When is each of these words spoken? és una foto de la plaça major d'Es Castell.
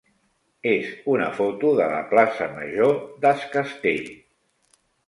és 0.69 0.87
una 1.17 1.27
foto 1.41 1.75
de 1.81 1.91
la 1.93 2.01
plaça 2.15 2.49
major 2.57 2.99
d'Es 3.27 3.47
Castell. 3.57 4.15